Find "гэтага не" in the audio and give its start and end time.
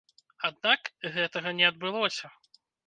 1.19-1.71